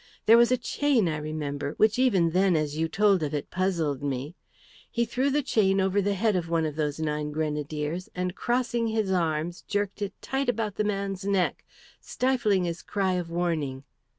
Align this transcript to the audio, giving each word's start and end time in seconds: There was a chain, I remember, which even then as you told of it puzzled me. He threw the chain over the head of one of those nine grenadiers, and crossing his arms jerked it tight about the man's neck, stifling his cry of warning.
There 0.25 0.35
was 0.39 0.51
a 0.51 0.57
chain, 0.57 1.07
I 1.07 1.17
remember, 1.17 1.73
which 1.77 1.99
even 1.99 2.31
then 2.31 2.55
as 2.55 2.75
you 2.75 2.87
told 2.89 3.21
of 3.21 3.35
it 3.35 3.51
puzzled 3.51 4.01
me. 4.01 4.33
He 4.89 5.05
threw 5.05 5.29
the 5.29 5.43
chain 5.43 5.79
over 5.79 6.01
the 6.01 6.15
head 6.15 6.35
of 6.35 6.49
one 6.49 6.65
of 6.65 6.75
those 6.75 6.99
nine 6.99 7.29
grenadiers, 7.31 8.09
and 8.15 8.33
crossing 8.35 8.87
his 8.87 9.11
arms 9.11 9.61
jerked 9.61 10.01
it 10.01 10.19
tight 10.19 10.49
about 10.49 10.73
the 10.73 10.83
man's 10.83 11.23
neck, 11.23 11.63
stifling 11.99 12.63
his 12.63 12.81
cry 12.81 13.11
of 13.11 13.29
warning. 13.29 13.83